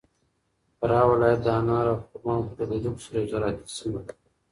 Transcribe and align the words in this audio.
فراه 0.77 1.05
ولایت 1.11 1.39
د 1.43 1.47
انارو 1.59 1.91
او 1.95 2.01
خرماوو 2.07 2.47
په 2.49 2.53
درلودلو 2.59 3.03
سره 3.05 3.15
یو 3.17 3.29
زراعتي 3.31 3.67
سیمه 3.79 4.01
ده. 4.05 4.13